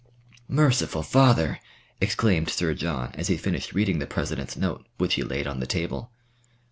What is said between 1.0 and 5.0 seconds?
Father!" exclaimed Sir John, as he finished reading the President's note,